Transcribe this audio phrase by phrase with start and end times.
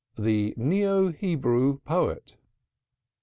[0.17, 2.35] THE NEO HEBREW POET.